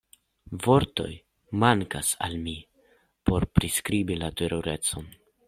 Vortoj 0.61 1.11
mankas 1.63 2.09
al 2.29 2.33
mi 2.47 2.57
por 3.31 3.47
priskribi 3.59 4.19
la 4.25 4.33
terurecon. 4.43 5.09